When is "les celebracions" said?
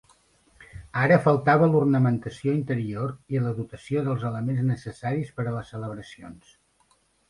5.61-6.61